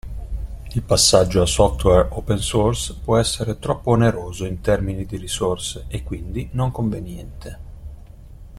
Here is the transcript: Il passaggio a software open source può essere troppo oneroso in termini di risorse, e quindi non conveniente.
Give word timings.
Il 0.73 0.81
passaggio 0.81 1.43
a 1.43 1.45
software 1.45 2.07
open 2.13 2.39
source 2.39 2.95
può 3.03 3.19
essere 3.19 3.59
troppo 3.59 3.91
oneroso 3.91 4.45
in 4.47 4.59
termini 4.59 5.05
di 5.05 5.15
risorse, 5.17 5.85
e 5.89 6.01
quindi 6.01 6.49
non 6.53 6.71
conveniente. 6.71 7.59